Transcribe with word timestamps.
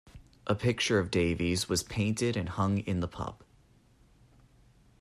A 0.47 0.55
picture 0.55 0.97
of 0.97 1.11
Davies 1.11 1.69
was 1.69 1.83
painted 1.83 2.35
and 2.35 2.49
hung 2.49 2.79
in 2.79 3.01
the 3.01 3.07
pub. 3.07 3.43